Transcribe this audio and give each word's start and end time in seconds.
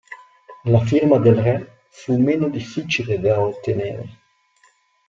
La 0.65 0.79
firma 0.79 1.19
del 1.19 1.35
re 1.35 1.83
fu 1.91 2.17
meno 2.17 2.49
difficile 2.49 3.19
da 3.19 3.39
ottenere. 3.39 4.17